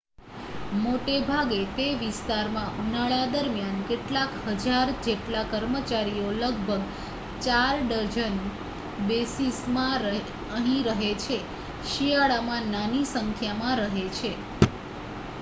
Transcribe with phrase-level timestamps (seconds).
[0.75, 4.31] મોટેભાગે તે વિસ્તારમાં ઉનાળા દરમ્યાન કેટલાક
[4.61, 6.87] હજાર જેટલા કર્મચારીઓ લગભગ
[7.45, 8.41] 4 ડઝન
[9.05, 10.09] બેઝીસ માં
[10.55, 11.39] અહીં રહે છે
[11.91, 14.33] શિયાળામાં નાની સંખ્યામાં રહે છે